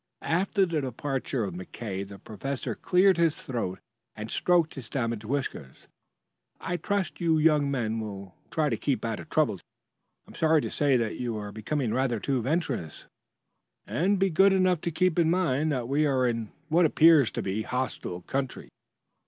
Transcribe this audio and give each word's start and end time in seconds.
After 0.23 0.65
the 0.65 0.81
departure 0.81 1.43
of 1.43 1.53
McKay 1.53 2.07
the 2.07 2.17
professor 2.17 2.73
cleared 2.73 3.17
his 3.17 3.35
throat 3.39 3.77
and 4.15 4.31
stroked 4.31 4.73
his 4.73 4.89
damaged 4.89 5.25
whiskers. 5.25 5.87
"I 6.59 6.77
trust 6.77 7.21
you 7.21 7.37
young 7.37 7.69
men 7.69 7.99
will 7.99 8.33
try 8.49 8.69
to 8.69 8.77
keep 8.77 9.05
out 9.05 9.19
of 9.19 9.29
trouble 9.29 9.57
to 9.59 9.61
day. 9.61 9.67
I 10.27 10.31
am 10.31 10.33
sorry 10.35 10.61
to 10.61 10.71
say 10.71 10.97
that 10.97 11.17
you 11.19 11.37
are 11.37 11.51
becoming 11.51 11.93
rather 11.93 12.19
too 12.19 12.41
venturesome. 12.41 13.05
Be 14.17 14.31
good 14.31 14.53
enough 14.53 14.81
to 14.81 14.89
keep 14.91 15.19
in 15.19 15.29
mind 15.29 15.71
that 15.71 15.87
we 15.87 16.07
are 16.07 16.25
in 16.25 16.51
what 16.67 16.87
appears 16.87 17.29
to 17.33 17.43
be 17.43 17.59
a 17.63 17.67
hostile 17.67 18.21
country." 18.23 18.69